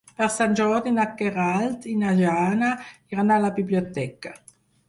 [0.19, 2.73] Per Sant Jordi na Queralt i na Jana
[3.15, 4.35] iran a la biblioteca.